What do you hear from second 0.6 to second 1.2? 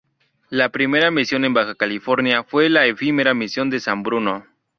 primera